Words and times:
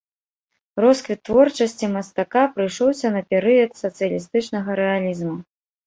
Росквіт 0.83 1.19
творчасці 1.29 1.91
мастака 1.95 2.43
прыйшоўся 2.57 3.07
на 3.21 3.25
перыяд 3.31 3.71
сацыялістычнага 3.85 4.69
рэалізму. 4.85 5.35